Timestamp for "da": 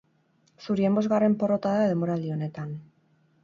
1.77-1.87